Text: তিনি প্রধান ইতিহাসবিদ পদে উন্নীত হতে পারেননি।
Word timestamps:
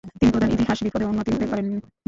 তিনি 0.19 0.31
প্রধান 0.31 0.49
ইতিহাসবিদ 0.55 0.91
পদে 0.93 1.05
উন্নীত 1.05 1.27
হতে 1.29 1.47
পারেননি। 1.51 1.77